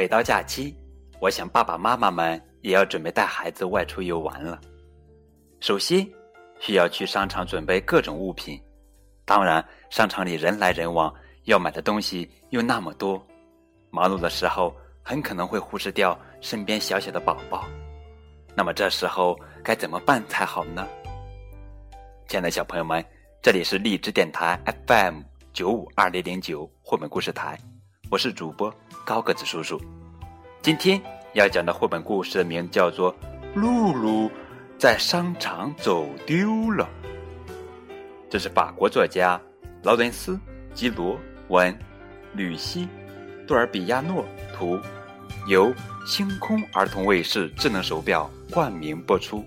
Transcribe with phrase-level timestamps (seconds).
[0.00, 0.74] 每到假期，
[1.20, 4.58] 我想爸爸妈妈们也要准备带孩子外出游玩了。
[5.60, 6.08] 首先，
[6.58, 8.58] 需要去商场准备各种物品。
[9.26, 13.22] 当然，商场里人来人往，要买的东西又那么多，
[13.90, 17.68] 忙碌的时候很可能会忽视掉身边小小的宝宝。
[18.54, 20.88] 那么这时候该怎么办才好呢？
[22.26, 23.04] 亲爱的小朋友们，
[23.42, 25.20] 这里是荔枝电台 FM
[25.52, 27.58] 九五二零零九绘本故事台，
[28.10, 28.74] 我是主播
[29.06, 29.80] 高个子叔叔。
[30.62, 31.00] 今天
[31.34, 33.14] 要讲的绘本故事的名字叫做
[33.54, 34.28] 《露露》。
[34.76, 36.88] 在商场走丢了。
[38.28, 39.40] 这是法国作家
[39.84, 40.32] 劳伦斯·
[40.74, 41.16] 基罗
[41.50, 41.72] 文、
[42.34, 42.88] 吕西·
[43.46, 44.76] 杜尔比亚诺图，
[45.46, 45.72] 由
[46.04, 49.44] 星空儿童卫视智能手表冠名播出。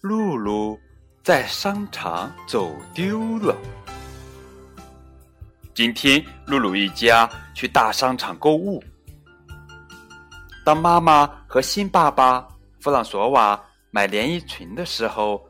[0.00, 0.78] 露露
[1.24, 3.56] 在商场走丢了。
[5.74, 8.82] 今天，露露一家去大商场购物。
[10.64, 12.46] 当妈妈和新爸爸
[12.80, 15.44] 弗朗索瓦买连衣裙的时候，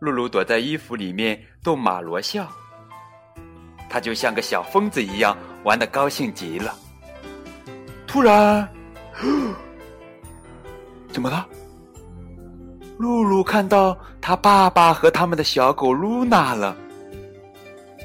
[0.00, 2.46] 露露躲在衣服里面逗马罗笑。
[3.88, 6.72] 他就像个小疯子一样，玩的高兴极了。
[8.06, 8.68] 突然，
[11.12, 11.48] 怎么了？
[13.00, 16.76] 露露看到他爸爸和他们的小狗露娜了。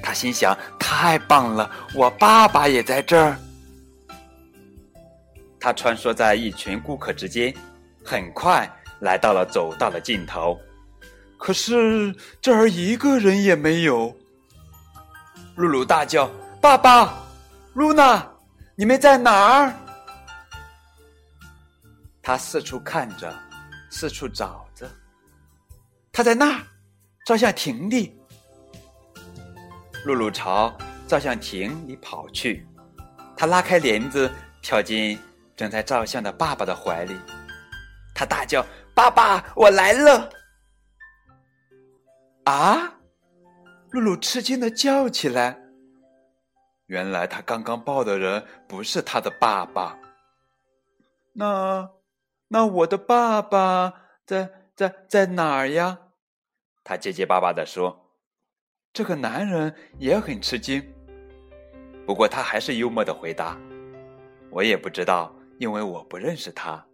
[0.02, 3.38] 他心想：“太棒了，我爸爸也在这儿。”
[5.60, 7.54] 他穿梭在一群顾客之间，
[8.06, 8.72] 很快
[9.02, 10.58] 来到了走道的尽头。
[11.38, 14.16] 可是这儿一个人也没有。
[15.58, 17.16] 露露大叫：“爸爸，
[17.74, 18.26] 露娜，
[18.76, 19.74] 你们在哪儿？”
[22.24, 23.34] 他四处看着，
[23.96, 24.86] 四处找着。
[26.12, 26.62] 他在那儿，
[27.26, 28.20] 照相亭里。
[30.04, 30.78] 露露朝
[31.08, 32.68] 照相亭里跑去，
[33.38, 34.30] 他拉开帘子，
[34.62, 35.18] 跳进
[35.56, 37.18] 正在照相的爸爸的怀里。
[38.14, 40.30] 他大叫：“爸爸，我来了！”
[42.44, 43.00] 啊！
[43.92, 45.58] 露露吃惊的叫起来。
[46.88, 49.98] 原来他刚刚抱的人不是他的爸爸。
[51.32, 51.90] 那，
[52.50, 53.94] 那我的爸爸
[54.26, 56.00] 在在在哪儿呀？
[56.84, 58.02] 他结结巴巴的说。
[58.94, 60.82] 这个男人也很吃惊，
[62.06, 63.60] 不过他还是幽默的回答
[64.50, 66.86] ：“我也不知道，因为我不认识他。”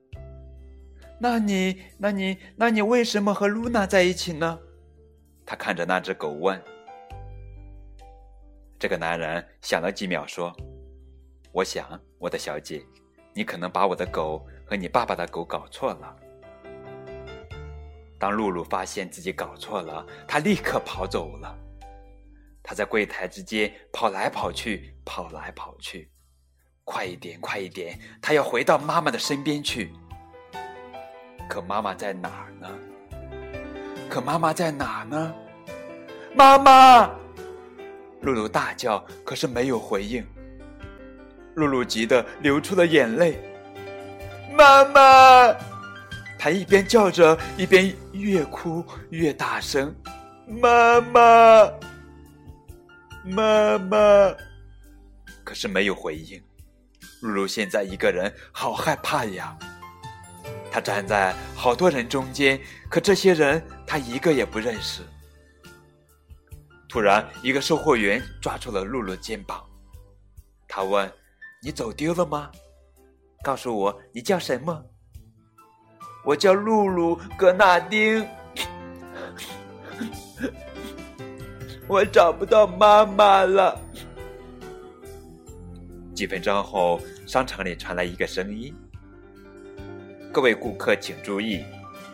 [1.22, 4.60] 那你、那你、那你为什么和露娜在一起呢？
[5.46, 6.60] 他看着那只狗问。
[8.80, 10.52] 这个男人想了几秒，说
[11.54, 12.84] ：“我想，我的小姐，
[13.36, 16.16] 你可能把我的狗和你爸爸的狗搞错了。”
[18.18, 21.54] 当露露发现自己搞错了，她立刻跑走了。
[22.64, 26.10] 她在柜台之间跑来跑去，跑来跑去，
[26.86, 28.00] 快一点，快一点！
[28.22, 29.92] 她要回到妈妈的身边去。
[31.50, 32.70] 可妈妈在哪儿呢？
[34.10, 35.36] 可妈妈在哪呢？
[36.34, 37.12] 妈妈！
[38.22, 40.26] 露露大叫，可是没有回应。
[41.56, 43.38] 露露急得流出了眼泪。
[44.56, 45.56] 妈妈！
[46.38, 49.94] 她一边叫着，一边越哭越大声。
[50.48, 51.72] 妈妈！
[53.24, 53.98] 妈妈，
[55.44, 56.42] 可是没有回应。
[57.22, 59.58] 露露现在一个人，好害怕呀。
[60.72, 65.04] 她站在好多人中间，可这些人她一个也不认识。
[66.90, 69.64] 突然，一个售货员抓住了露露肩膀，
[70.68, 71.10] 他问
[71.64, 72.52] ：“你走丢了吗？
[73.44, 74.86] 告诉我，你叫什么
[76.24, 78.26] ？”“我叫露露·格纳丁。
[81.88, 83.80] ”我找不到妈妈了。
[86.14, 88.74] 几分钟后，商场里传来一个声音
[90.32, 91.66] ：“各位顾客请注意，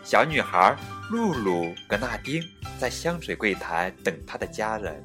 [0.02, 0.74] 小女孩
[1.10, 2.42] 露露·格纳丁
[2.78, 5.04] 在香水柜台等她的家人。”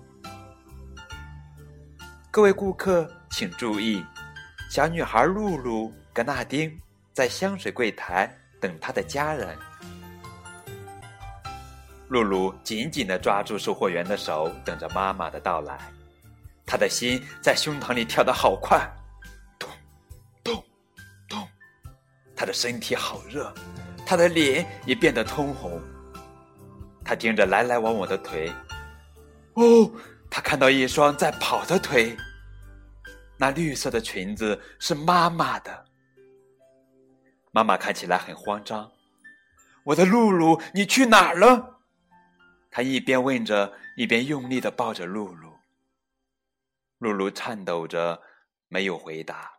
[2.31, 4.03] 各位顾客请注意，
[4.69, 6.79] 小女孩露露·格纳丁
[7.11, 8.31] 在香水柜台
[8.61, 9.57] 等他的家人。
[12.09, 15.79] 露露紧紧地抓住售货员的手，等着妈妈的到来。
[16.65, 18.87] 她的心在胸膛里跳得好快，
[19.57, 19.67] 咚，
[20.43, 20.63] 咚，
[21.27, 21.47] 咚。
[22.35, 23.51] 她的身体好热，
[24.05, 25.81] 她的脸也变得通红。
[27.03, 28.51] 她盯着来来往往的腿，
[29.55, 29.91] 哦，
[30.29, 32.15] 她看到一双在跑的腿。
[33.37, 35.85] 那绿色的裙子是妈妈的。
[37.55, 38.91] 妈妈看起来很慌张。
[39.83, 41.81] 我的露露，你去哪儿了？
[42.71, 45.53] 他一边问着，一边用力的抱着露露。
[46.97, 48.19] 露露颤抖着，
[48.69, 49.51] 没有回答。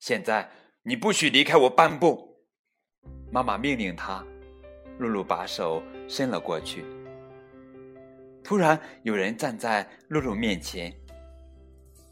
[0.00, 0.50] 现在
[0.82, 2.36] 你不许离开我半步，
[3.30, 4.22] 妈妈命令他。
[4.98, 6.84] 露露把手伸了过去。
[8.44, 10.94] 突然，有人站在露露面前，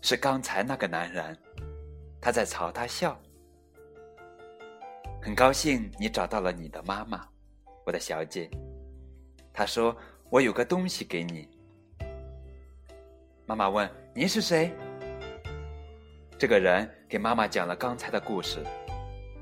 [0.00, 1.36] 是刚才那个男人，
[2.18, 3.20] 他在朝他笑。
[5.22, 7.28] 很高兴你找到了你的妈妈，
[7.84, 8.50] 我的小姐。
[9.52, 9.94] 他说
[10.30, 11.46] ：“我有个东西给你。”
[13.44, 14.72] 妈妈问：“您是谁？”
[16.38, 18.64] 这个人给妈妈讲了刚才的故事，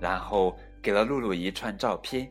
[0.00, 2.28] 然后给了露露一串照片。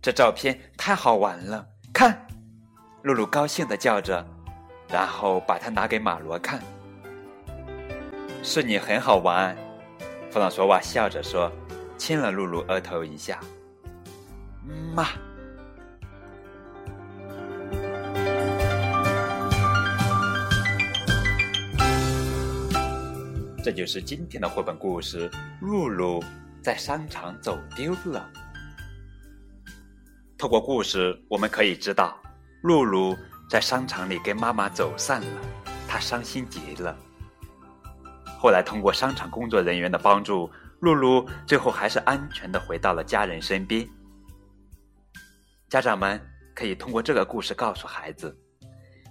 [0.00, 2.26] 这照片太好玩了，看！
[3.02, 4.26] 露露高兴的叫着，
[4.88, 6.60] 然后把它拿给马罗看。
[8.42, 9.56] 是你很好玩，
[10.32, 11.52] 弗朗索瓦笑着说，
[11.98, 13.38] 亲了露露额头一下。
[14.94, 15.08] 妈。
[23.62, 25.28] 这就是今天的绘本故事
[25.60, 26.24] 《露露
[26.62, 28.26] 在商场走丢了》。
[30.38, 32.16] 透过故事，我们可以知道，
[32.62, 33.14] 露露
[33.50, 35.42] 在商场里跟妈妈走散了，
[35.86, 36.96] 她伤心极了。
[38.42, 40.50] 后来通过商场工作人员的帮助，
[40.80, 43.88] 露露最后还是安全的回到了家人身边。
[45.68, 46.20] 家长们
[46.52, 48.36] 可以通过这个故事告诉孩子，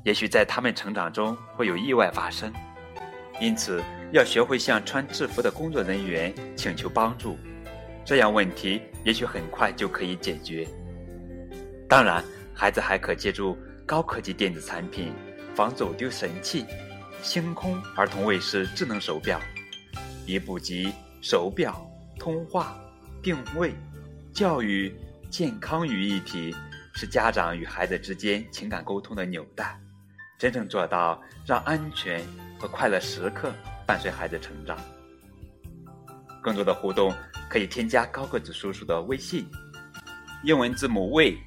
[0.03, 2.51] 也许在他们成长中会有意外发生，
[3.39, 3.81] 因此。
[4.11, 7.37] 要学会向穿制服的工作人员请求帮助，
[8.03, 10.67] 这样问题也许很快就可以解决。
[11.87, 12.21] 当然，
[12.53, 15.13] 孩子还可借助高科技电子产品、
[15.55, 16.65] 防走丢神器、
[17.21, 19.39] 星空儿童卫士智能手表，
[20.25, 20.91] 以普及
[21.21, 21.87] 手表、
[22.17, 22.75] 通话、
[23.21, 23.73] 定位、
[24.33, 24.93] 教育、
[25.29, 26.53] 健康于一体，
[26.93, 29.79] 是家长与孩子之间情感沟通的纽带，
[30.37, 32.25] 真正做到让安全
[32.59, 33.53] 和快乐时刻。
[33.83, 34.77] 伴随孩子成长，
[36.41, 37.13] 更多的互动
[37.49, 39.45] 可以添加高个子叔叔的微信，
[40.45, 41.37] 英文字母 V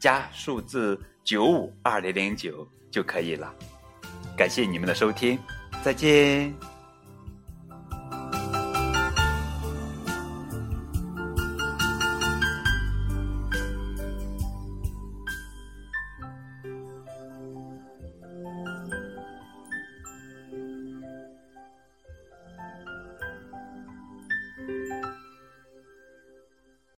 [0.00, 3.54] 加数字九五二零零九就可以了。
[4.36, 5.38] 感谢你们的收听，
[5.82, 6.71] 再见。